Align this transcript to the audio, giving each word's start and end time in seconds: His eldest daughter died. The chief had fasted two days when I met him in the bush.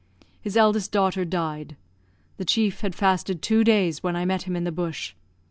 His 0.41 0.57
eldest 0.57 0.91
daughter 0.91 1.25
died. 1.25 1.75
The 2.37 2.43
chief 2.43 2.81
had 2.81 2.95
fasted 2.95 3.43
two 3.43 3.63
days 3.63 4.01
when 4.01 4.15
I 4.15 4.25
met 4.25 4.47
him 4.47 4.55
in 4.55 4.63
the 4.63 4.71
bush. 4.71 5.13